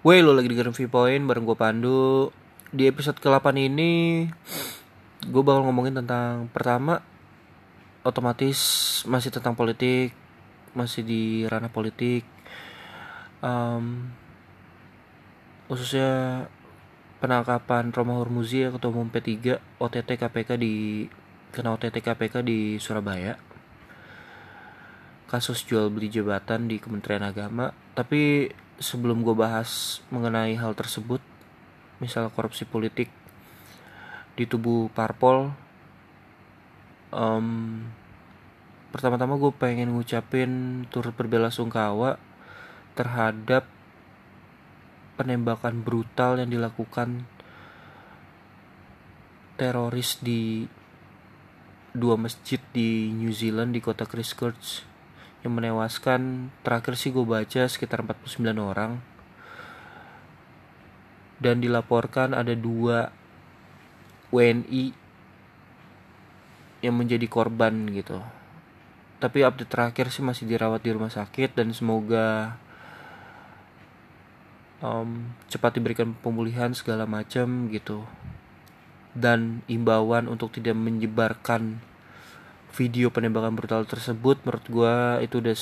[0.00, 2.32] Woi lo lagi dengerin Viewpoint bareng gue Pandu.
[2.72, 4.24] Di episode ke-8 ini
[5.28, 7.04] Gue bakal ngomongin tentang Pertama
[8.00, 8.56] Otomatis
[9.04, 10.16] masih tentang politik
[10.72, 12.24] Masih di ranah politik.
[13.44, 14.08] Um,
[15.68, 16.48] Khususnya
[17.20, 21.04] Penangkapan Roma Hormuzi Ketua Umum P3 OTT KPK di
[21.52, 23.36] Kena OTT KPK di Surabaya.
[25.28, 27.68] Kasus jual beli jabatan di Kementerian Agama.
[27.92, 28.48] Tapi
[28.80, 31.20] sebelum gue bahas mengenai hal tersebut,
[32.00, 33.12] misal korupsi politik
[34.34, 35.52] di tubuh parpol,
[37.12, 37.84] um,
[38.90, 42.16] pertama-tama gue pengen ngucapin turut berbelasungkawa
[42.96, 43.68] terhadap
[45.20, 47.28] penembakan brutal yang dilakukan
[49.60, 50.64] teroris di
[51.92, 54.89] dua masjid di New Zealand di kota Christchurch
[55.40, 59.00] yang menewaskan terakhir sih gue baca sekitar 49 orang.
[61.40, 63.08] Dan dilaporkan ada dua
[64.28, 64.92] WNI
[66.84, 68.20] yang menjadi korban gitu.
[69.20, 72.56] Tapi update terakhir sih masih dirawat di rumah sakit dan semoga
[74.80, 78.04] um, cepat diberikan pemulihan segala macam gitu.
[79.12, 81.84] Dan imbauan untuk tidak menyebarkan
[82.70, 84.94] video penembakan brutal tersebut menurut gue
[85.26, 85.56] itu udah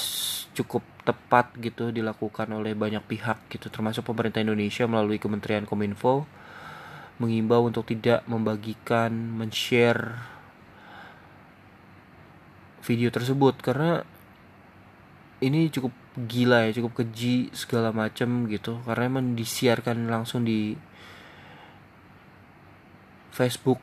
[0.52, 6.28] cukup tepat gitu dilakukan oleh banyak pihak gitu termasuk pemerintah Indonesia melalui Kementerian Kominfo
[7.18, 10.22] mengimbau untuk tidak membagikan men-share
[12.86, 13.58] video tersebut.
[13.58, 14.00] Karena
[15.42, 18.78] ini cukup gila ya cukup keji segala macam gitu.
[18.86, 20.78] Karena emang disiarkan langsung di
[23.34, 23.82] Facebook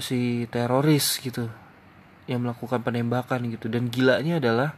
[0.00, 1.48] si teroris gitu
[2.30, 3.66] yang melakukan penembakan gitu.
[3.66, 4.70] Dan gilanya adalah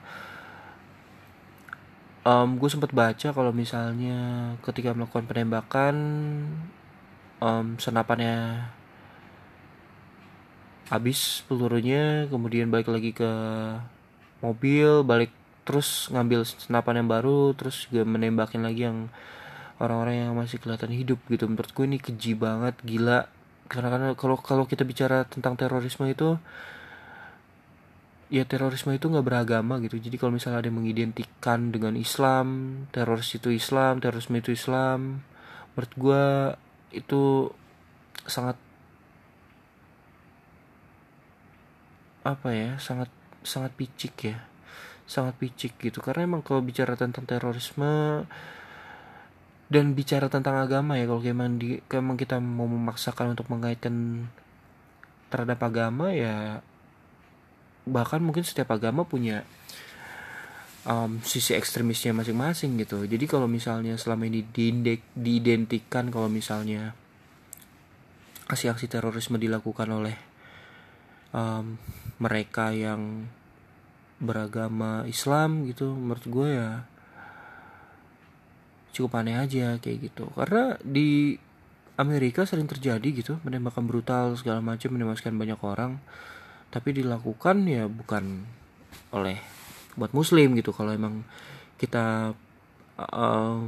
[2.25, 5.95] um, gue sempat baca kalau misalnya ketika melakukan penembakan
[7.45, 8.67] um, senapannya
[10.89, 13.30] habis pelurunya kemudian balik lagi ke
[14.45, 15.33] mobil balik
[15.63, 19.07] terus ngambil senapan yang baru terus juga menembakin lagi yang
[19.83, 21.51] orang-orang yang masih kelihatan hidup gitu.
[21.51, 23.27] Menurut gue ini keji banget gila.
[23.67, 26.39] Karena kalau kalau kita bicara tentang terorisme itu
[28.33, 30.01] ya terorisme itu nggak beragama gitu.
[30.01, 32.47] Jadi kalau misalnya ada yang mengidentikan dengan Islam
[32.89, 35.20] teroris itu Islam terorisme itu Islam
[35.77, 36.25] menurut gue
[36.97, 37.53] itu
[38.25, 38.57] sangat
[42.25, 43.13] apa ya sangat
[43.45, 44.41] sangat picik ya.
[45.05, 46.01] Sangat picik gitu.
[46.01, 48.25] Karena emang kalau bicara tentang terorisme
[49.69, 54.29] dan bicara tentang agama ya kalau emang di emang kita mau memaksakan untuk mengaitkan
[55.33, 56.61] terhadap agama ya
[57.89, 59.43] bahkan mungkin setiap agama punya
[60.87, 63.03] um, sisi ekstremisnya masing-masing gitu.
[63.07, 64.47] Jadi kalau misalnya selama ini
[65.15, 66.95] diidentikan kalau misalnya
[68.51, 70.17] aksi-aksi terorisme dilakukan oleh
[71.33, 71.79] um,
[72.20, 73.27] mereka yang
[74.23, 76.87] beragama Islam gitu menurut gue ya
[78.95, 80.31] cukup aneh aja kayak gitu.
[80.37, 81.35] Karena di
[81.97, 85.99] Amerika sering terjadi gitu menembakkan brutal segala macam menewaskan banyak orang
[86.72, 88.48] tapi dilakukan ya bukan
[89.12, 89.36] oleh
[89.94, 90.72] buat muslim gitu.
[90.72, 91.28] Kalau emang
[91.77, 92.33] kita
[92.96, 93.60] uh,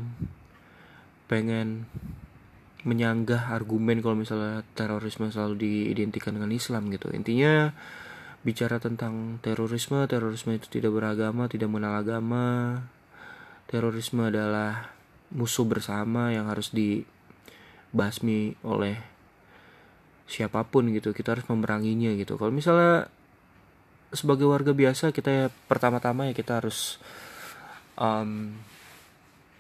[1.28, 1.84] pengen
[2.84, 7.12] menyanggah argumen kalau misalnya terorisme selalu diidentikan dengan Islam gitu.
[7.12, 7.72] Intinya
[8.44, 12.80] bicara tentang terorisme terorisme itu tidak beragama tidak mengenal agama.
[13.68, 14.92] Terorisme adalah
[15.32, 19.13] musuh bersama yang harus dibasmi oleh
[20.24, 22.40] siapa pun gitu kita harus memeranginya gitu.
[22.40, 23.08] Kalau misalnya
[24.14, 26.96] sebagai warga biasa kita ya pertama-tama ya kita harus
[27.98, 28.56] um,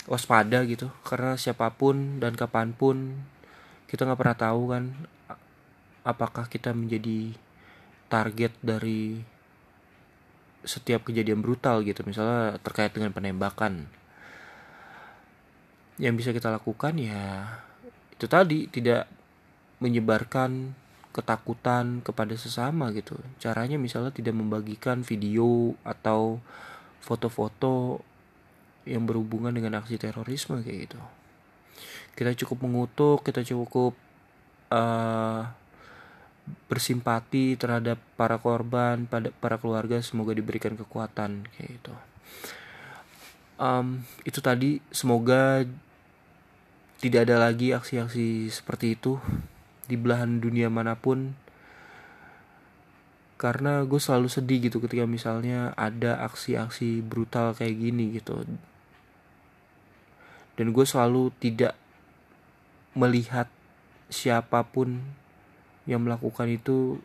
[0.08, 0.88] waspada gitu.
[1.04, 3.26] Karena siapa pun dan kapan pun
[3.88, 4.84] kita nggak pernah tahu kan
[6.04, 7.36] apakah kita menjadi
[8.08, 9.20] target dari
[10.64, 12.00] setiap kejadian brutal gitu.
[12.08, 13.88] Misalnya terkait dengan penembakan.
[16.00, 17.60] Yang bisa kita lakukan ya
[18.14, 19.10] itu tadi tidak
[19.84, 20.72] menyebarkan
[21.14, 23.14] ketakutan kepada sesama gitu.
[23.36, 26.40] Caranya misalnya tidak membagikan video atau
[27.04, 28.00] foto-foto
[28.88, 31.00] yang berhubungan dengan aksi terorisme kayak gitu.
[32.16, 33.94] Kita cukup mengutuk, kita cukup
[34.74, 35.46] uh,
[36.68, 41.94] bersimpati terhadap para korban, pada para keluarga semoga diberikan kekuatan kayak gitu.
[43.54, 45.62] Um, itu tadi semoga
[46.98, 49.22] tidak ada lagi aksi-aksi seperti itu
[49.84, 51.36] di belahan dunia mana pun
[53.34, 58.46] karena gue selalu sedih gitu ketika misalnya ada aksi-aksi brutal kayak gini gitu.
[60.54, 61.74] Dan gue selalu tidak
[62.94, 63.50] melihat
[64.06, 65.02] siapa pun
[65.84, 67.02] yang melakukan itu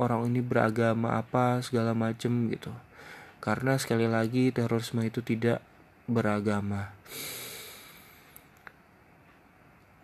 [0.00, 2.72] orang ini beragama apa segala macem gitu.
[3.38, 5.62] Karena sekali lagi terorisme itu tidak
[6.08, 6.90] beragama.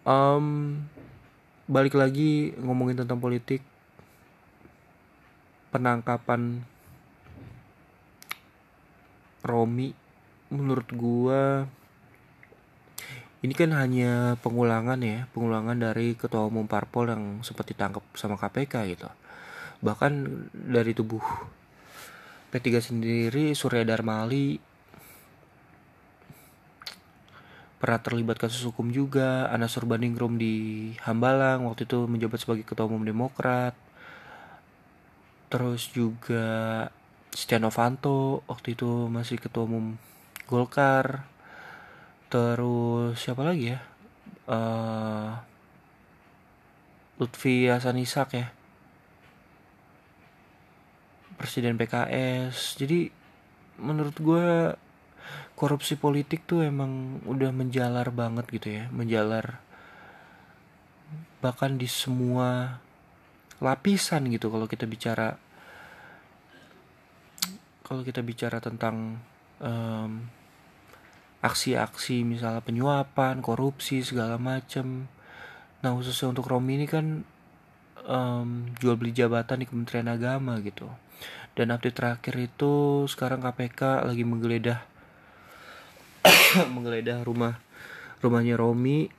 [0.04, 0.84] Um,
[1.64, 3.64] balik lagi ngomongin tentang politik
[5.72, 6.60] penangkapan
[9.40, 9.96] Romi
[10.52, 11.64] menurut gua
[13.44, 18.74] ini kan hanya pengulangan ya pengulangan dari ketua umum parpol yang sempat ditangkap sama KPK
[18.96, 19.08] gitu.
[19.84, 20.12] Bahkan
[20.52, 21.20] dari tubuh
[22.48, 24.56] P3 sendiri Surya Darmali
[27.84, 29.52] pernah terlibat kasus hukum juga.
[29.52, 33.76] Anas Urbaningrum di Hambalang waktu itu menjabat sebagai ketua umum Demokrat.
[35.52, 36.88] Terus juga
[37.28, 40.00] Setia Novanto waktu itu masih ketua umum
[40.48, 41.28] Golkar.
[42.32, 43.84] Terus siapa lagi ya?
[44.48, 45.36] Uh,
[47.20, 48.48] Lutfi Hasan Isak ya.
[51.36, 53.12] Presiden PKS jadi
[53.76, 54.72] menurut gue
[55.54, 59.62] korupsi politik tuh emang udah menjalar banget gitu ya menjalar
[61.38, 62.80] bahkan di semua
[63.62, 65.38] lapisan gitu kalau kita bicara
[67.84, 69.20] kalau kita bicara tentang
[69.60, 70.24] um,
[71.44, 75.04] aksi-aksi misalnya penyuapan, korupsi segala macam.
[75.84, 77.20] Nah khususnya untuk Romi ini kan
[78.08, 80.88] um, jual beli jabatan di Kementerian Agama gitu.
[81.52, 84.93] Dan update terakhir itu sekarang KPK lagi menggeledah
[86.74, 87.58] menggeledah rumah
[88.22, 89.10] rumahnya Romi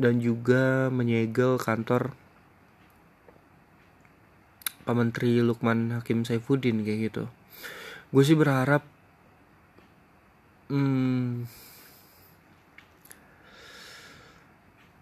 [0.00, 2.16] dan juga menyegel kantor
[4.84, 7.24] Pak Menteri Lukman Hakim Saifuddin kayak gitu.
[8.10, 8.82] Gue sih berharap
[10.72, 11.46] hmm,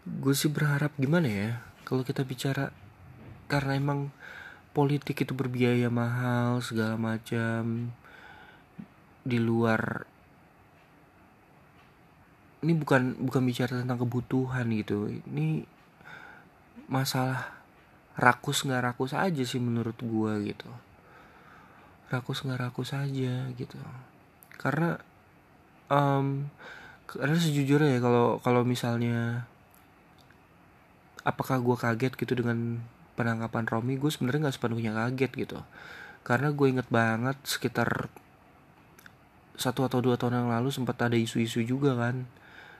[0.08, 1.50] gue sih berharap gimana ya
[1.86, 2.74] kalau kita bicara
[3.48, 4.12] karena emang
[4.76, 7.92] politik itu berbiaya mahal segala macam
[9.24, 10.04] di luar
[12.58, 15.06] ini bukan bukan bicara tentang kebutuhan gitu.
[15.10, 15.62] Ini
[16.90, 17.54] masalah
[18.18, 20.70] rakus nggak rakus aja sih menurut gue gitu.
[22.10, 23.78] Rakus nggak rakus aja gitu.
[24.58, 24.98] Karena
[25.86, 26.50] um,
[27.06, 29.46] karena sejujurnya ya kalau kalau misalnya
[31.22, 32.82] apakah gue kaget gitu dengan
[33.14, 35.58] penangkapan Romi gue sebenarnya nggak sepenuhnya kaget gitu.
[36.26, 38.10] Karena gue inget banget sekitar
[39.58, 42.26] satu atau dua tahun yang lalu sempat ada isu-isu juga kan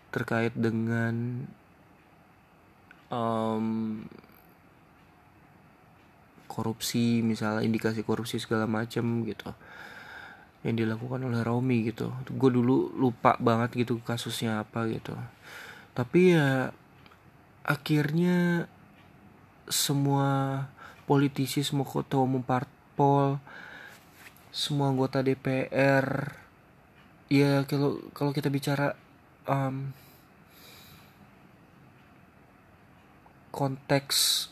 [0.08, 1.44] terkait dengan
[3.12, 4.02] um,
[6.49, 9.52] korupsi misalnya indikasi korupsi segala macam gitu
[10.66, 12.10] yang dilakukan oleh Romi gitu.
[12.34, 15.14] Gue dulu lupa banget gitu kasusnya apa gitu.
[15.94, 16.75] Tapi ya
[17.62, 18.66] akhirnya
[19.69, 20.64] semua
[21.04, 23.37] politisi semua ketua umum parpol
[24.49, 26.32] semua anggota DPR
[27.28, 28.96] ya kalau kalau kita bicara
[29.48, 29.90] um,
[33.50, 34.46] konteks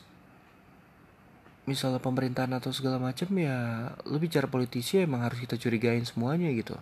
[1.67, 6.75] misalnya pemerintahan atau segala macam ya lu bicara politisi emang harus kita curigain semuanya gitu.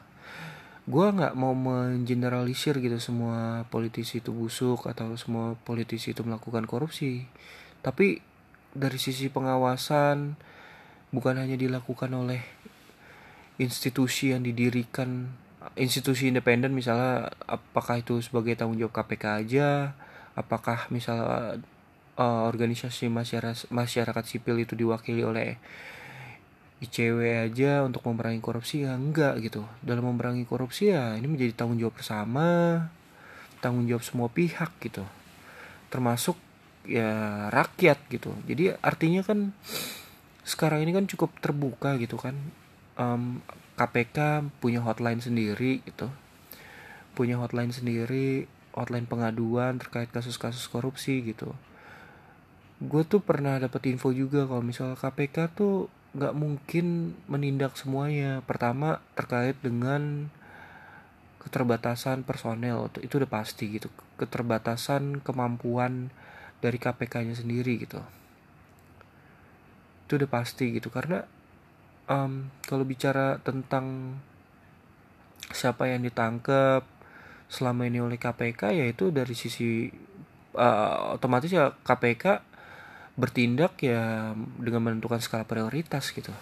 [0.84, 7.24] Gue nggak mau mengeneralisir gitu semua politisi itu busuk atau semua politisi itu melakukan korupsi.
[7.80, 8.20] Tapi
[8.76, 10.36] dari sisi pengawasan
[11.12, 12.44] bukan hanya dilakukan oleh
[13.56, 15.32] institusi yang didirikan
[15.74, 19.68] institusi independen misalnya apakah itu sebagai tanggung jawab KPK aja?
[20.36, 21.58] Apakah misalnya
[22.18, 25.56] uh, organisasi masyarakat masyarakat sipil itu diwakili oleh
[26.82, 28.84] ICW aja untuk memerangi korupsi?
[28.84, 29.64] Ya enggak gitu.
[29.80, 32.46] Dalam memerangi korupsi ya ini menjadi tanggung jawab bersama
[33.64, 35.02] tanggung jawab semua pihak gitu.
[35.88, 36.36] Termasuk
[36.84, 38.36] ya rakyat gitu.
[38.44, 39.56] Jadi artinya kan
[40.44, 42.36] sekarang ini kan cukup terbuka gitu kan.
[43.00, 43.40] Um,
[43.74, 46.10] KPK punya hotline sendiri gitu.
[47.14, 51.54] Punya hotline sendiri hotline pengaduan terkait kasus-kasus korupsi gitu.
[52.82, 58.42] Gue tuh pernah dapat info juga kalau misalnya KPK tuh nggak mungkin menindak semuanya.
[58.42, 60.28] Pertama terkait dengan
[61.38, 63.88] keterbatasan personel itu udah pasti gitu.
[64.18, 66.10] Keterbatasan kemampuan
[66.58, 68.02] dari KPK-nya sendiri gitu.
[70.06, 70.90] Itu udah pasti gitu.
[70.90, 71.22] Karena
[72.08, 74.16] um, kalau bicara tentang
[75.52, 76.84] siapa yang ditangkap
[77.46, 79.86] selama ini oleh KPK ya itu dari sisi
[80.56, 82.42] uh, otomatis ya KPK
[83.14, 86.34] bertindak ya dengan menentukan skala prioritas gitu.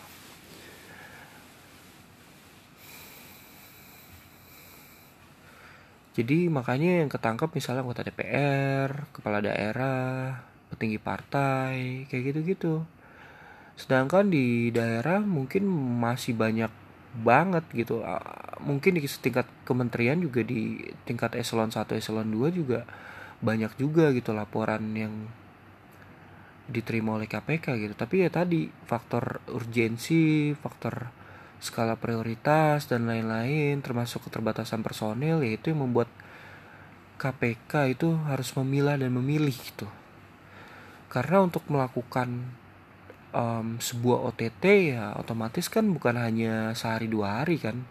[6.12, 12.84] Jadi makanya yang ketangkep misalnya anggota DPR kepala daerah petinggi partai kayak gitu-gitu
[13.76, 15.66] sedangkan di daerah mungkin
[15.98, 16.70] masih banyak
[17.20, 18.00] banget gitu.
[18.62, 22.88] Mungkin di tingkat kementerian juga di tingkat eselon 1 eselon 2 juga
[23.42, 25.12] banyak juga gitu laporan yang
[26.70, 27.94] diterima oleh KPK gitu.
[27.98, 31.10] Tapi ya tadi faktor urgensi faktor
[31.62, 36.10] skala prioritas dan lain-lain termasuk keterbatasan personil yaitu yang membuat
[37.22, 39.86] KPK itu harus memilah dan memilih gitu.
[41.12, 42.56] Karena untuk melakukan
[43.32, 47.82] um, sebuah OTT ya otomatis kan bukan hanya sehari dua hari kan.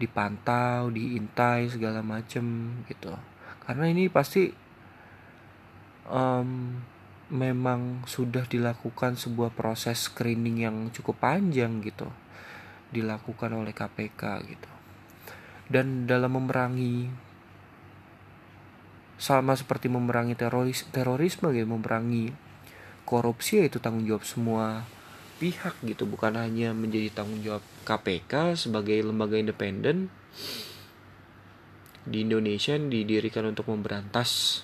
[0.00, 3.12] Dipantau diintai segala macem gitu.
[3.64, 4.48] Karena ini pasti
[6.08, 6.80] um,
[7.30, 12.08] memang sudah dilakukan sebuah proses screening yang cukup panjang gitu.
[12.92, 14.70] Dilakukan oleh KPK gitu.
[15.70, 17.28] Dan dalam memerangi
[19.20, 22.32] sama seperti memerangi teroris terorisme gitu memerangi
[23.04, 24.84] korupsi itu tanggung jawab semua
[25.40, 26.04] pihak gitu.
[26.04, 30.12] Bukan hanya menjadi tanggung jawab KPK sebagai lembaga independen
[32.04, 34.62] di Indonesia yang didirikan untuk memberantas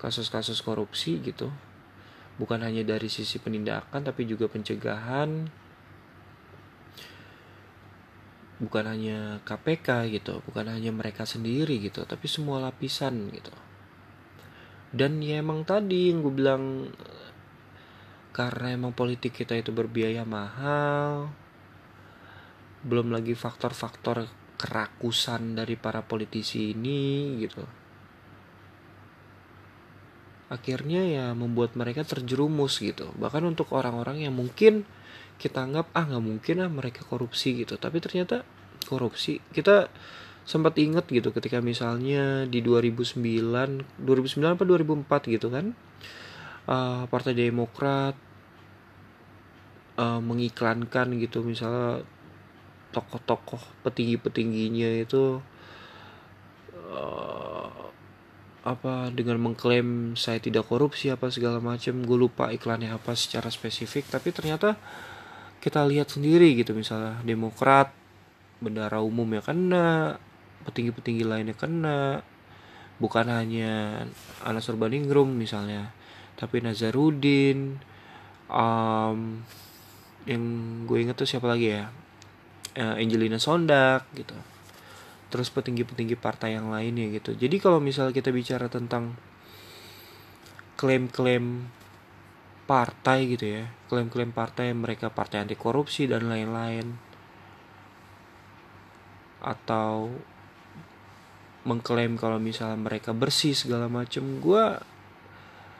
[0.00, 1.52] kasus-kasus korupsi gitu.
[2.38, 5.50] Bukan hanya dari sisi penindakan tapi juga pencegahan.
[8.58, 13.54] Bukan hanya KPK gitu bukan hanya mereka sendiri gitu tapi semua lapisan gitu
[14.94, 16.64] dan ya emang tadi yang gue bilang
[18.32, 21.28] karena emang politik kita itu berbiaya mahal
[22.86, 27.62] belum lagi faktor-faktor kerakusan dari para politisi ini gitu.
[30.50, 33.14] Akhirnya ya membuat mereka terjerumus gitu.
[33.14, 34.82] Bahkan untuk orang-orang yang mungkin
[35.38, 37.78] kita anggap ah nggak mungkin lah mereka korupsi gitu.
[37.78, 38.42] Tapi ternyata
[38.90, 39.38] korupsi.
[39.54, 39.86] Kita
[40.48, 43.20] sempat inget gitu ketika misalnya di 2009
[44.00, 45.76] 2009 apa 2004 gitu kan
[46.64, 48.16] uh, Partai Demokrat
[50.00, 52.00] uh, mengiklankan gitu misalnya
[52.96, 55.44] tokoh-tokoh petinggi-petingginya itu
[56.96, 57.68] uh,
[58.64, 64.08] apa dengan mengklaim saya tidak korupsi apa segala macam gue lupa iklannya apa secara spesifik
[64.08, 64.80] tapi ternyata
[65.60, 67.92] kita lihat sendiri gitu misalnya Demokrat
[68.64, 70.16] bendara umum ya kena
[70.66, 72.22] petinggi-petinggi lainnya kena.
[72.98, 74.02] Bukan hanya
[74.42, 75.94] Anas Urbaningrum misalnya
[76.38, 77.82] tapi Nazarudin
[78.46, 79.42] um,
[80.22, 80.42] yang
[80.86, 81.90] gue inget tuh siapa lagi ya?
[82.78, 84.34] Eh, Angelina Sondak gitu.
[85.34, 87.34] Terus petinggi-petinggi partai yang lainnya gitu.
[87.34, 89.18] Jadi kalau misalnya kita bicara tentang
[90.78, 91.66] klaim-klaim
[92.68, 97.00] partai gitu ya klaim-klaim partai mereka partai anti korupsi dan lain-lain
[99.40, 100.12] atau
[101.66, 104.64] mengklaim kalau misalnya mereka bersih segala macem gue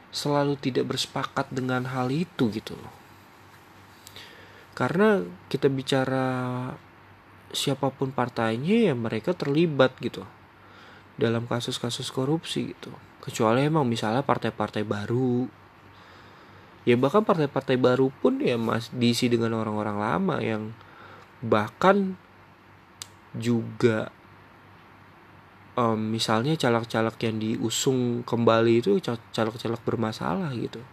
[0.09, 2.93] selalu tidak bersepakat dengan hal itu gitu loh.
[4.73, 5.21] Karena
[5.51, 6.25] kita bicara
[7.51, 10.25] siapa pun partainya ya mereka terlibat gitu.
[11.19, 12.95] Dalam kasus-kasus korupsi gitu.
[13.19, 15.45] Kecuali emang misalnya partai-partai baru.
[16.87, 20.71] Ya bahkan partai-partai baru pun ya mas diisi dengan orang-orang lama yang
[21.43, 22.15] bahkan
[23.35, 24.09] juga
[25.79, 28.99] um, misalnya caleg-caleg yang diusung kembali itu
[29.31, 30.83] caleg-caleg bermasalah gitu.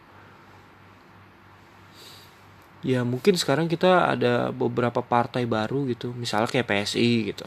[2.86, 7.46] Ya mungkin sekarang kita ada beberapa partai baru gitu misalnya kayak PSI gitu.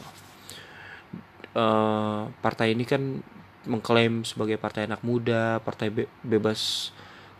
[1.56, 3.24] Uh, partai ini kan
[3.66, 6.92] mengklaim sebagai partai anak muda partai be bebas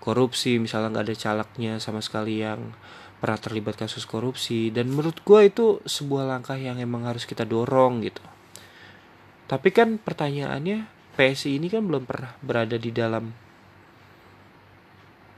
[0.03, 2.73] korupsi misalnya nggak ada calegnya sama sekali yang
[3.21, 4.73] pernah terlibat kasus korupsi.
[4.73, 8.30] Dan menurut gue itu sebuah langkah yang emang harus kita dorong gitu
[9.51, 10.87] tapi kan pertanyaannya
[11.19, 13.35] PSI ini kan belum pernah berada di dalam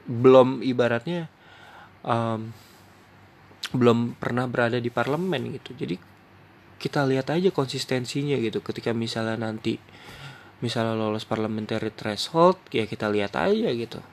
[0.04, 1.32] belum ibaratnya
[2.04, 2.52] um,
[3.72, 5.72] belum pernah berada di parlemen gitu.
[5.72, 5.96] Jadi
[6.76, 8.60] kita lihat aja konsistensinya gitu.
[8.60, 9.80] Ketika misalnya nanti
[10.60, 14.04] misalnya lolos parliamentary threshold ya kita lihat aja gitu.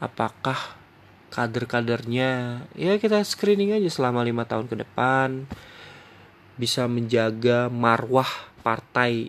[0.00, 0.80] Apakah
[1.28, 5.44] kader-kadernya ya kita screening aja selama lima tahun ke depan
[6.56, 8.28] bisa menjaga marwah
[8.64, 9.28] partai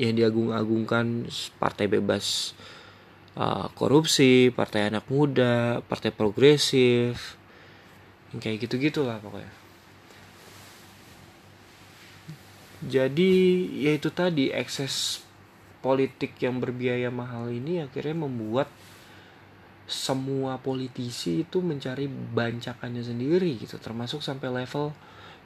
[0.00, 1.28] yang diagung-agungkan
[1.60, 2.56] partai bebas
[3.36, 7.36] uh, korupsi, partai anak muda, partai progresif,
[8.32, 9.52] yang kayak gitu gitulah pokoknya.
[12.80, 13.32] Jadi
[13.84, 15.20] ya itu tadi ekses
[15.84, 18.72] politik yang berbiaya mahal ini akhirnya membuat
[19.90, 24.94] semua politisi itu mencari bancakannya sendiri gitu termasuk sampai level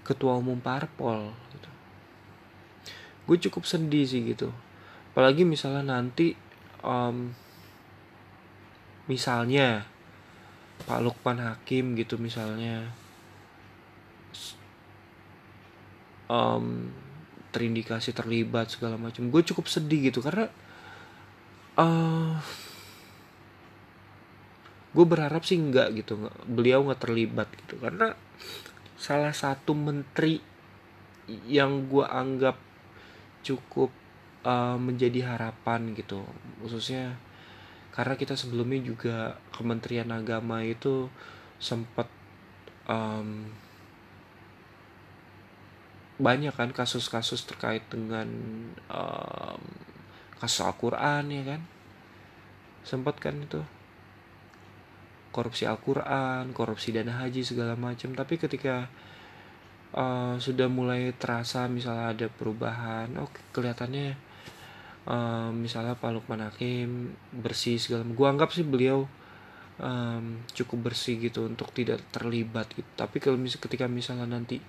[0.04, 1.70] ketua umum parpol gitu.
[3.24, 4.52] Gue cukup sedih sih gitu.
[5.16, 6.36] Apalagi misalnya nanti
[6.84, 7.32] um,
[9.08, 9.88] misalnya
[10.84, 12.92] Pak Lukman Hakim gitu misalnya.
[16.24, 16.88] Um,
[17.54, 19.30] terindikasi terlibat segala macam.
[19.30, 20.50] Gue cukup sedih gitu karena
[21.78, 22.34] uh,
[24.90, 26.18] gue berharap sih enggak gitu.
[26.50, 27.78] Beliau nggak terlibat gitu.
[27.78, 28.18] Karena
[28.94, 30.38] salah satu menteri
[31.48, 32.56] yang gue anggap
[33.44, 33.90] cukup
[34.44, 36.22] uh, menjadi harapan gitu.
[36.62, 37.16] Khususnya
[37.94, 39.16] karena kita sebelumnya juga
[39.54, 41.08] Kementerian Agama itu
[41.62, 42.10] sempat
[42.90, 43.48] um,
[46.14, 48.26] banyak kan kasus-kasus terkait dengan
[48.86, 49.62] um,
[50.38, 51.60] kasus Al-Quran ya kan?
[52.84, 53.62] Sempat kan itu
[55.34, 58.14] korupsi Al-Quran, korupsi dana haji segala macam.
[58.14, 58.86] Tapi ketika
[59.98, 64.14] uh, sudah mulai terasa misalnya ada perubahan, oh kelihatannya
[65.10, 68.14] uh, misalnya Pak Lukman Hakim bersih segala macam.
[68.14, 69.10] Gua anggap sih beliau
[69.82, 72.86] um, cukup bersih gitu untuk tidak terlibat gitu.
[72.94, 74.62] Tapi kalau mis ketika misalnya nanti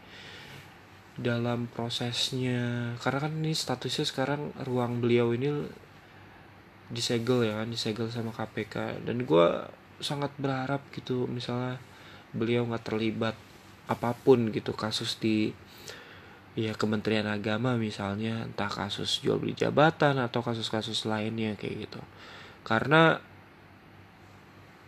[1.15, 5.47] dalam prosesnya karena kan ini statusnya sekarang ruang beliau ini
[6.91, 9.47] disegel ya kan disegel sama KPK dan gue
[10.03, 11.79] sangat berharap gitu misalnya
[12.35, 13.35] beliau nggak terlibat
[13.85, 15.53] apa pun gitu kasus di
[16.55, 22.01] ya Kementerian Agama misalnya entah kasus jual beli jabatan atau kasus-kasus lainnya kayak gitu.
[22.63, 23.19] Karena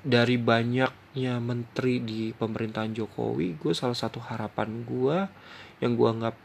[0.07, 5.17] dari banyaknya menteri di pemerintahan Jokowi gue salah satu harapan gue
[5.83, 6.35] yang gue anggap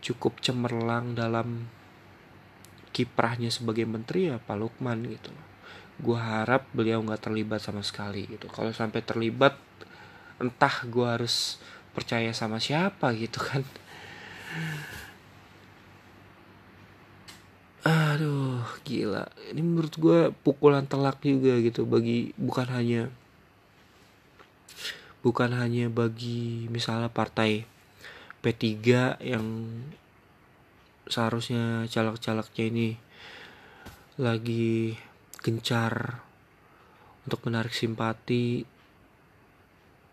[0.00, 1.68] cukup cemerlang dalam
[2.90, 5.30] kiprahnya sebagai menteri ya Pak Lukman gitu
[6.00, 8.48] gue harap beliau nggak terlibat sama sekali gitu.
[8.48, 9.54] Kalau sampai terlibat
[10.40, 11.60] entah gue harus
[11.92, 13.62] percaya sama siapa gitu kan.
[17.84, 19.28] Aduh gila.
[19.52, 23.12] Ini menurut gue pukulan telak juga gitu bagi bukan hanya
[25.20, 27.68] bukan hanya bagi misalnya partai
[28.40, 28.64] P3
[29.20, 29.44] yang
[31.04, 32.88] seharusnya caleg-calegnya ini
[34.16, 34.96] lagi
[35.40, 36.20] gencar
[37.24, 38.64] untuk menarik simpati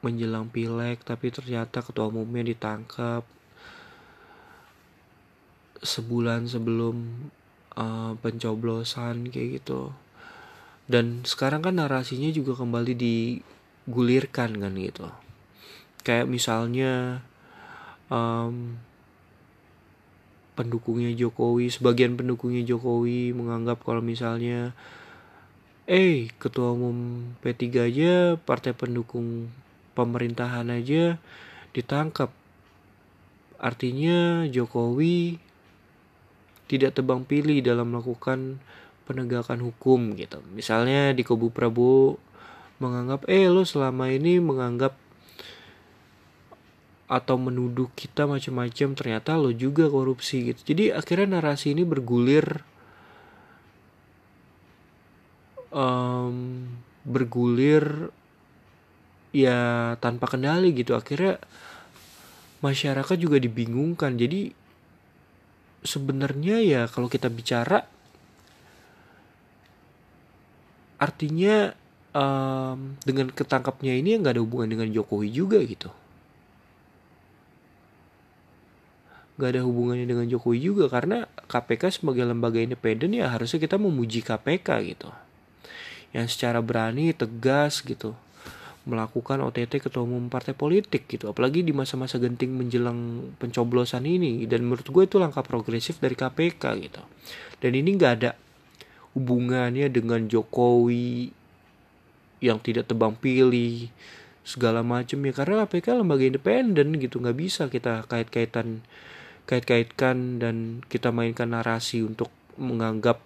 [0.05, 3.25] menjelang pileg tapi ternyata ketua umumnya ditangkap
[5.81, 7.29] sebulan sebelum
[7.77, 9.93] uh, pencoblosan kayak gitu.
[10.87, 15.11] Dan sekarang kan narasinya juga kembali digulirkan kan gitu.
[16.01, 17.21] Kayak misalnya
[18.07, 18.79] um,
[20.57, 24.73] pendukungnya Jokowi sebagian pendukungnya Jokowi menganggap kalau misalnya
[25.87, 29.47] eh ketua umum P3 aja partai pendukung
[29.95, 31.15] pemerintahan aja
[31.71, 32.29] ditangkap.
[33.57, 35.39] Artinya Jokowi
[36.67, 38.59] tidak tebang pilih dalam melakukan
[39.07, 40.43] penegakan hukum gitu.
[40.51, 42.19] Misalnya di kubu Prabowo
[42.83, 44.93] menganggap eh lo selama ini menganggap
[47.07, 50.75] atau menuduh kita macam-macam ternyata lo juga korupsi gitu.
[50.75, 52.67] Jadi akhirnya narasi ini bergulir
[55.71, 56.67] um,
[57.07, 58.11] bergulir
[59.31, 60.95] ya tanpa kendali gitu.
[60.95, 61.39] Akhirnya
[62.59, 64.17] masyarakat juga dibingungkan.
[64.19, 64.51] Jadi
[65.85, 67.85] sebenarnya ya kalau kita bicara
[70.97, 71.77] artinya
[72.11, 75.93] um, dengan ketangkapnya ini nggak ada hubungan dengan Jokowi juga gitu.
[79.37, 84.25] Nggak ada hubungannya dengan Jokowi juga karena KPK sebagai lembaga independen ya harusnya kita memuji
[84.25, 85.13] KPK gitu
[86.15, 88.15] yang secara berani tegas gitu
[88.87, 91.27] melakukan OTT ketua umum partai politik gitu.
[91.27, 94.47] Apalagi di masa-masa genting menjelang pencoblosan ini.
[94.47, 97.03] Dan menurut gue itu langkah progresif dari KPK gitu.
[97.59, 98.31] Dan ini nggak ada
[99.11, 101.35] hubungannya dengan Jokowi
[102.39, 103.91] yang tidak tebang pilih
[104.47, 105.33] segala macam ya.
[105.35, 108.87] Karena KPK lembaga independen gitu nggak bisa kita kait-kaitan
[109.47, 113.23] kait-kaitkan dan kita mainkan narasi untuk menganggap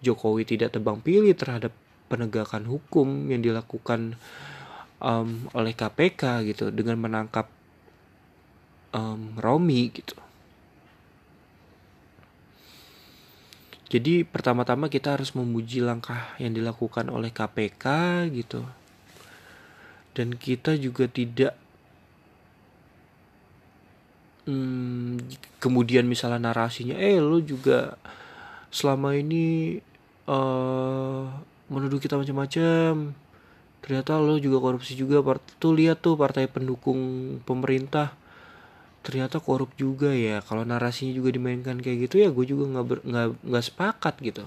[0.00, 1.76] Jokowi tidak tebang pilih terhadap
[2.08, 4.16] penegakan hukum yang dilakukan
[4.98, 7.46] um, oleh KPK gitu dengan menangkap
[8.96, 10.16] um, Romi gitu.
[13.88, 17.84] Jadi pertama-tama kita harus memuji langkah yang dilakukan oleh KPK
[18.36, 18.60] gitu.
[20.12, 21.56] Dan kita juga tidak
[24.44, 25.24] hmm,
[25.56, 27.96] kemudian misalnya narasinya eh lo juga
[28.68, 29.80] selama ini
[30.28, 31.24] uh,
[31.68, 33.14] menuduh kita macam-macam
[33.78, 35.22] ternyata lo juga korupsi juga.
[35.62, 36.98] Tuh lihat tuh partai pendukung
[37.46, 38.12] pemerintah.
[39.06, 40.42] Ternyata korup juga ya.
[40.42, 44.44] Kalau narasinya juga dimainkan kayak gitu ya gue juga nggak nggak nggak sepakat gitu.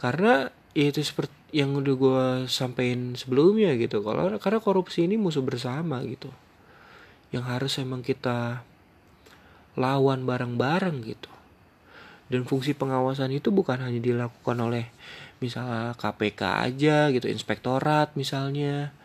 [0.00, 4.02] Karena ya itu seperti yang udah gue sampein sebelumnya gitu.
[4.02, 6.32] Kalau karena korupsi ini musuh bersama gitu.
[7.30, 8.66] Yang harus emang kita
[9.78, 11.30] lawan bareng-bareng gitu.
[12.26, 14.90] Dan fungsi pengawasan itu bukan hanya dilakukan oleh
[15.44, 18.96] misalnya KPK aja gitu inspektorat misalnya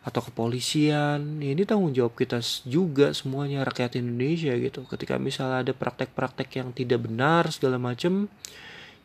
[0.00, 1.42] atau kepolisian.
[1.42, 4.86] Ya ini tanggung jawab kita juga semuanya rakyat Indonesia gitu.
[4.86, 8.30] Ketika misalnya ada praktek-praktek yang tidak benar segala macem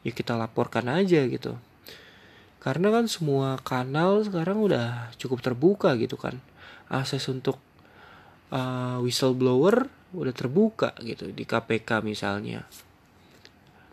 [0.06, 1.58] ya kita laporkan aja gitu.
[2.62, 6.40] Karena kan semua kanal sekarang udah cukup terbuka gitu kan.
[6.90, 7.58] Akses untuk
[8.54, 12.64] uh, whistleblower udah terbuka gitu di KPK misalnya.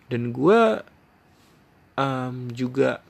[0.07, 0.85] Dan gue
[1.97, 3.01] um, juga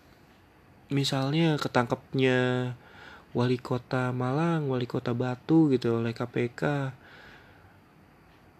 [0.92, 2.73] misalnya ketangkepnya
[3.33, 6.92] wali kota Malang, wali kota Batu gitu oleh KPK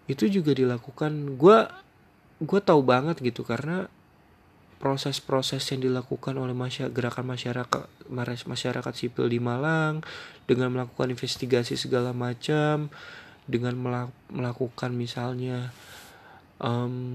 [0.09, 1.37] itu juga dilakukan.
[1.39, 1.69] Gue
[2.43, 3.87] gue tahu banget gitu karena
[4.83, 7.83] proses-proses yang dilakukan oleh masyarakat, gerakan masyarakat
[8.43, 10.03] masyarakat sipil di Malang
[10.43, 12.91] dengan melakukan investigasi segala macam
[13.47, 13.79] dengan
[14.27, 15.71] melakukan misalnya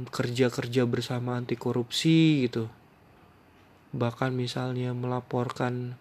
[0.09, 2.73] kerja-kerja um, bersama anti korupsi gitu
[3.93, 5.97] bahkan misalnya melaporkan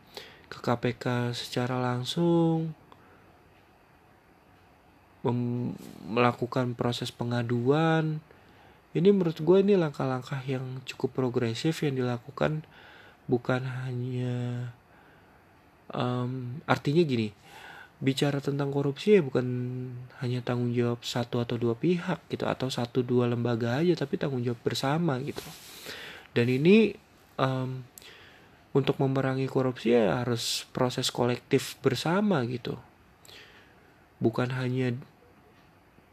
[0.47, 2.76] ke KPK secara langsung
[6.08, 8.23] melakukan proses pengaduan.
[8.95, 12.63] Ini menurut gue ini langkah-langkah yang cukup progresif yang dilakukan.
[13.28, 14.71] Bukan hanya
[15.91, 17.36] um, artinya gini
[17.97, 19.45] bicara tentang korupsi ya bukan
[20.21, 24.45] hanya tanggung jawab satu atau dua pihak gitu atau satu dua lembaga aja tapi tanggung
[24.45, 25.41] jawab bersama gitu.
[26.32, 26.93] Dan ini
[27.38, 27.86] um,
[28.76, 32.78] untuk memerangi korupsi ya harus proses kolektif bersama gitu.
[34.21, 34.93] Bukan hanya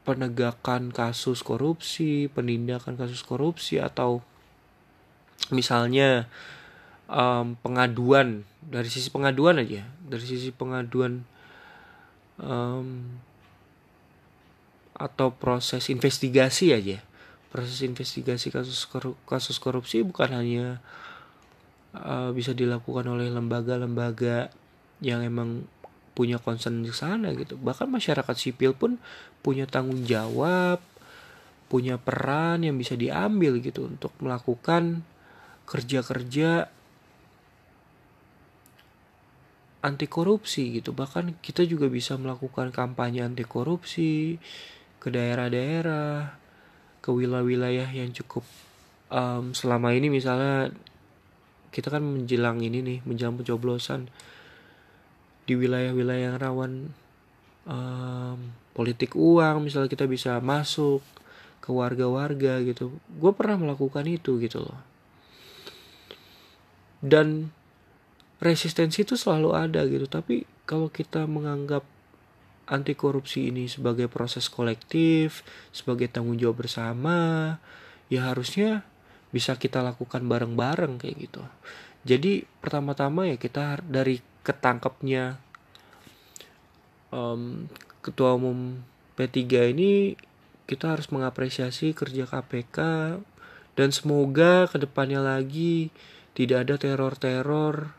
[0.05, 4.21] penegakan kasus korupsi penindakan kasus korupsi atau
[5.49, 6.29] misalnya
[7.09, 8.45] um, pengaduan.
[8.65, 9.85] Dari sisi pengaduan aja.
[10.05, 11.25] Dari sisi pengaduan
[12.41, 13.21] um,
[14.97, 17.03] atau proses investigasi aja.
[17.53, 18.89] Proses investigasi kasus
[19.29, 20.81] kasus korupsi bukan hanya
[21.95, 24.51] uh, bisa dilakukan oleh lembaga-lembaga
[24.99, 25.67] yang emang
[26.15, 27.59] punya concern di sana gitu.
[27.59, 28.99] Bahkan masyarakat sipil pun
[29.43, 30.79] punya tanggung jawab
[31.69, 35.03] punya peran yang bisa diambil gitu untuk melakukan
[35.67, 36.71] kerja-kerja
[39.83, 40.95] anti korupsi gitu.
[40.95, 44.39] Bahkan kita juga bisa melakukan kampanye anti korupsi
[45.03, 46.39] ke daerah-daerah
[47.03, 48.47] ke wilayah-wilayah yang cukup
[49.13, 50.73] um, selama ini misalnya
[51.75, 54.07] kita kan menjelang ini nih menjelang pencoblosan.
[55.45, 56.73] Di wilayah-wilayah yang rawan
[57.67, 58.39] um,
[58.73, 61.03] politik uang misalnya kita bisa masuk
[61.59, 62.95] ke warga-warga gitu.
[63.19, 64.79] Gue pernah melakukan itu gitu loh.
[67.03, 67.51] Dan
[68.39, 70.07] resistensi itu selalu ada gitu.
[70.07, 71.83] Tapi kalau kita menganggap
[72.65, 77.61] anti korupsi ini sebagai proses kolektif sebagai tanggung jawab bersama
[78.09, 78.89] ya harusnya
[79.35, 81.43] bisa kita lakukan bareng-bareng kayak gitu.
[82.07, 85.43] Jadi pertama-tama ya kita dari ketangkepnya
[87.11, 87.67] um,
[87.99, 88.79] ketua umum
[89.19, 90.15] P3 ini
[90.71, 92.79] kita harus mengapresiasi kerja KPK
[93.75, 95.91] dan semoga ke depannya lagi
[96.39, 97.91] tidak ada teror-teror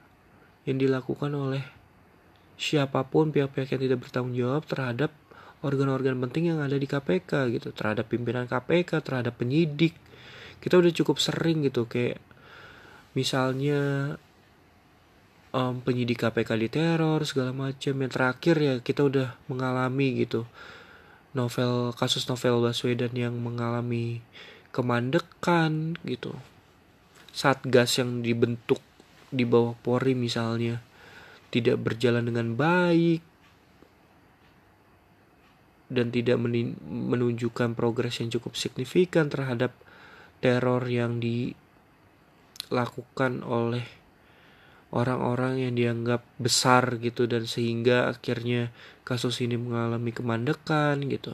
[0.63, 1.63] yang dilakukan oleh
[2.55, 5.11] siapa pun pihak-pihak yang tidak bertanggung jawab terhadap
[5.61, 9.97] organ-organ penting yang ada di KPK gitu terhadap pimpinan KPK terhadap penyidik
[10.59, 12.19] kita udah cukup sering gitu kayak
[13.15, 14.13] misalnya
[15.55, 20.43] um, penyidik KPK di teror segala macam yang terakhir ya kita udah mengalami gitu.
[21.35, 24.19] Novel kasus novel Baswedan yang mengalami
[24.75, 26.35] kemandekan gitu.
[27.31, 28.79] Satgas yang dibentuk
[29.31, 30.79] di bawah Polri misalnya
[31.51, 33.23] tidak berjalan dengan baik
[35.91, 39.75] dan tidak menunjukkan progres yang cukup signifikan terhadap
[40.45, 43.81] teror yang dilakukan oleh
[44.93, 48.69] orang-orang yang dianggap besar gitu dan sehingga akhirnya
[49.01, 51.33] kasus ini mengalami kemandekan gitu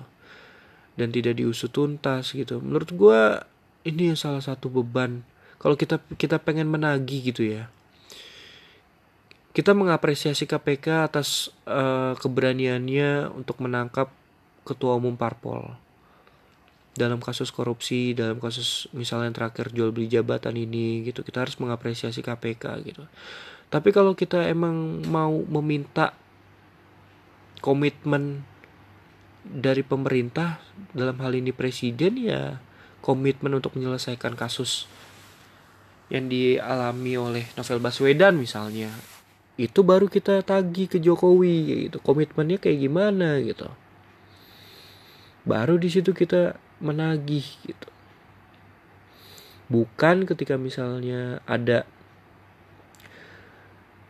[0.95, 2.63] dan tidak diusut tuntas gitu.
[2.63, 3.43] Menurut gue
[3.83, 5.27] ini salah satu beban.
[5.59, 7.67] Kalau kita kita pengen menagih gitu ya.
[9.51, 14.07] Kita mengapresiasi KPK atas uh, keberaniannya untuk menangkap
[14.63, 15.90] ketua umum parpol
[16.91, 21.23] dalam kasus korupsi dalam kasus misalnya yang terakhir jual beli jabatan ini gitu.
[21.23, 23.03] Kita harus mengapresiasi KPK gitu.
[23.71, 26.11] Tapi kalau kita emang mau meminta
[27.63, 28.43] komitmen
[29.41, 30.59] dari pemerintah
[30.91, 32.59] dalam hal ini presiden ya
[33.01, 34.85] komitmen untuk menyelesaikan kasus
[36.11, 38.91] yang dialami oleh Novel Baswedan misalnya.
[39.55, 42.03] Itu baru kita tagih ke Jokowi gitu.
[42.03, 43.71] Komitmennya kayak gimana gitu.
[45.47, 47.87] Baru di situ kita menagih gitu
[49.71, 51.87] bukan ketika misalnya ada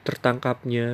[0.02, 0.90] tertangkapnya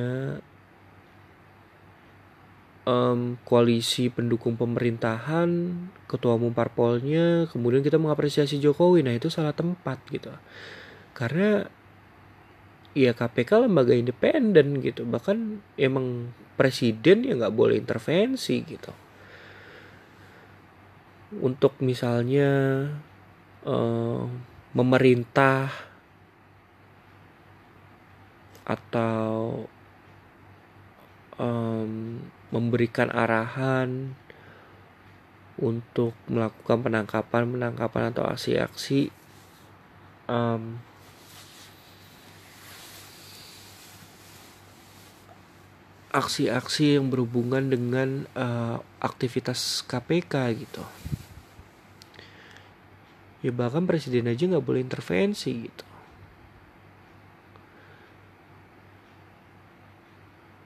[2.88, 5.72] um, koalisi pendukung pemerintahan,
[6.04, 9.04] ketua umum parpolnya, kemudian kita mengapresiasi Jokowi.
[9.04, 10.28] Nah, itu salah tempat gitu.
[11.12, 11.64] Karena
[12.96, 15.04] ya KPK lembaga independen gitu.
[15.04, 19.07] Bahkan emang presiden ya nggak boleh intervensi gitu.
[21.28, 22.84] Untuk misalnya
[23.68, 24.24] uh,
[24.72, 25.68] memerintah
[28.68, 29.64] atau
[31.40, 32.20] um,
[32.52, 34.12] memberikan arahan
[35.58, 39.10] untuk melakukan penangkapan penangkapan atau aksi-aksi
[40.30, 40.78] um,
[46.08, 50.82] aksi-aksi yang berhubungan dengan uh, aktivitas KPK gitu
[53.44, 55.86] ya bahkan presiden aja nggak boleh intervensi gitu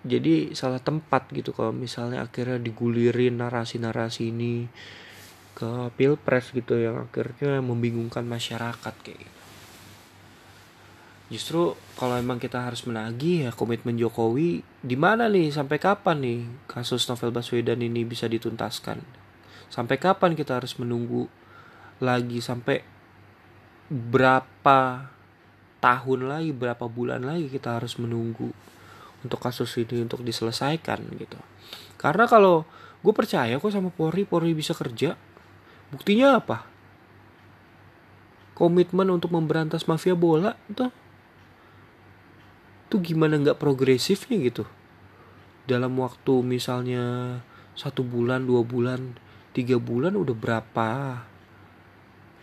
[0.02, 4.66] jadi salah tempat gitu kalau misalnya akhirnya digulirin narasi-narasi ini
[5.55, 9.41] ke pilpres gitu yang akhirnya membingungkan masyarakat kayak gitu.
[11.32, 15.48] Justru kalau emang kita harus menagih ya komitmen Jokowi di mana nih?
[15.48, 19.00] Sampai kapan nih kasus Novel Baswedan ini bisa dituntaskan?
[19.72, 21.24] Sampai kapan kita harus menunggu
[22.04, 22.44] lagi?
[22.44, 22.84] Sampai
[23.88, 25.08] berapa
[25.80, 28.52] tahun lagi, berapa bulan lagi kita harus menunggu?
[29.22, 31.38] untuk kasus ini untuk diselesaikan gitu.
[31.96, 32.66] Karena kalau
[33.02, 35.14] gue percaya kok sama Polri Polri bisa kerja.
[35.94, 36.66] Buktinya apa?
[38.58, 40.90] Komitmen untuk memberantas mafia bola tuh
[42.92, 44.68] tuh gimana nggak progresifnya gitu?
[45.64, 47.40] Dalam waktu misalnya
[47.72, 49.16] satu bulan dua bulan
[49.57, 50.88] tiga bulan udah berapa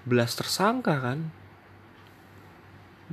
[0.10, 1.30] belas tersangka kan?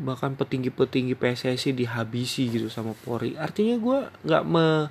[0.01, 3.37] Bahkan petinggi-petinggi PSSI dihabisi gitu sama Polri.
[3.37, 4.88] Artinya gue nggak me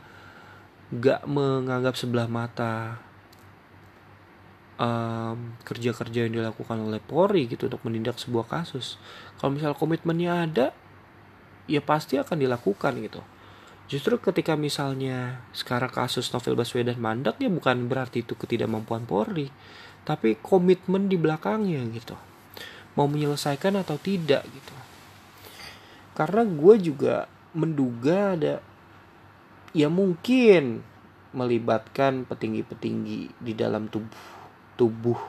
[0.94, 3.02] nggak menganggap sebelah mata
[4.78, 9.02] um, kerja-kerja yang dilakukan oleh Polri gitu untuk menindak sebuah kasus.
[9.42, 10.68] Kalau misal komitmennya ada
[11.66, 13.22] ya pasti akan dilakukan gitu.
[13.86, 19.54] Justru ketika misalnya sekarang kasus Novel Baswedan mandek ya bukan berarti itu ketidakmampuan Polri
[20.06, 22.18] tapi komitmen di belakangnya gitu.
[22.98, 24.76] Mau menyelesaikan atau tidak gitu.
[26.16, 28.56] Karena gue juga menduga ada
[29.76, 30.82] ya mungkin
[31.36, 34.24] melibatkan petinggi-petinggi di dalam tubuh
[34.80, 35.20] tubuh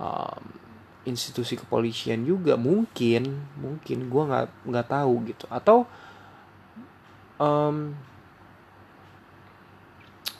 [0.00, 0.67] um,
[1.08, 5.44] institusi kepolisian juga mungkin mungkin gue nggak nggak tahu gitu.
[5.48, 5.88] Atau
[7.40, 7.96] um,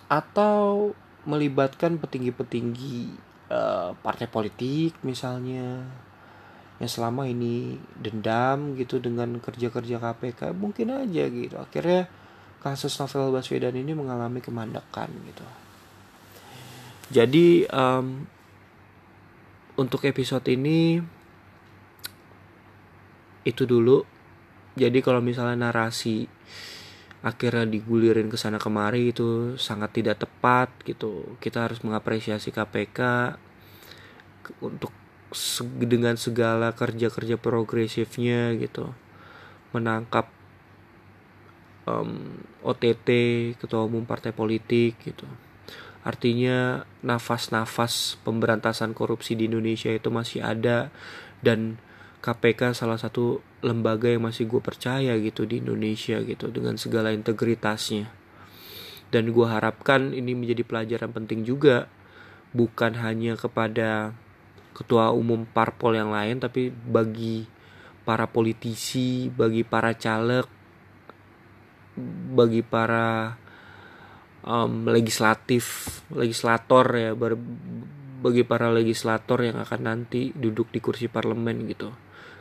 [0.08, 0.92] atau
[1.28, 3.12] melibatkan petinggi-petinggi
[3.52, 5.84] uh, partai politik misalnya
[6.78, 11.58] yang selama ini dendam gitu dengan kerja-kerja KPK mungkin aja gitu.
[11.58, 12.06] Akhirnya
[12.62, 15.46] kasus novel Baswedan ini mengalami kemandakan gitu.
[17.08, 18.28] Jadi um,
[19.78, 20.98] untuk episode ini
[23.46, 24.02] itu dulu.
[24.74, 26.26] Jadi kalau misalnya narasi
[27.18, 31.38] akhirnya digulirin ke sana kemari itu sangat tidak tepat gitu.
[31.38, 33.00] Kita harus mengapresiasi KPK
[34.62, 34.90] untuk
[35.78, 38.90] dengan segala kerja-kerja progresifnya gitu.
[39.70, 40.26] Menangkap
[41.86, 43.08] um, OTT
[43.58, 45.26] ketua umum partai politik gitu
[46.08, 50.88] artinya nafas-nafas pemberantasan korupsi di Indonesia itu masih ada
[51.44, 51.76] dan
[52.24, 58.08] KPK salah satu lembaga yang masih gue percaya gitu di Indonesia gitu dengan segala integritasnya.
[59.12, 61.92] Dan gue harapkan ini menjadi pelajaran penting juga
[62.56, 64.16] bukan hanya kepada
[64.72, 67.44] ketua umum parpol yang lain tapi bagi
[68.08, 70.46] para politisi bagi para caleg
[72.32, 73.36] bagi para
[74.48, 77.36] um, legislatif legislator ya ber,
[78.24, 81.92] bagi para legislator yang akan nanti duduk di kursi parlemen gitu.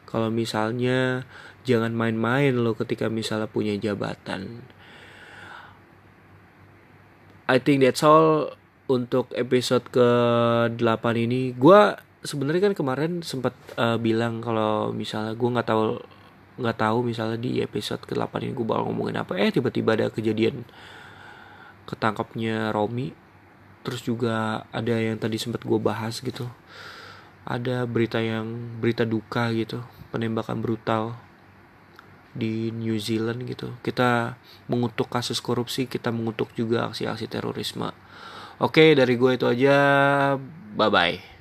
[0.08, 1.28] Kalau misalnya
[1.68, 4.64] jangan main-main loh ketika misalnya punya jabatan.
[7.48, 8.56] I think that's all
[8.88, 11.52] untuk episode ke-8 ini.
[11.54, 15.84] Gua sebenarnya kan kemarin sempat uh, bilang kalau misalnya gue nggak tahu
[16.58, 19.38] nggak tahu misalnya di episode ke-8 ini gue bakal ngomongin apa.
[19.38, 20.66] Eh tiba-tiba ada kejadian
[21.88, 23.16] ketangkapnya Romi
[23.88, 26.44] terus juga ada yang tadi sempat gue bahas gitu.
[27.48, 29.80] Ada berita yang berita duka gitu
[30.12, 31.16] penembakan brutal
[32.36, 33.72] di New Zealand gitu.
[33.80, 34.36] Kita
[34.68, 37.96] mengutuk kasus korupsi kita mengutuk juga aksi-aksi terorisme.
[38.60, 39.78] Oke dari gue itu aja.
[40.76, 41.37] Bye bye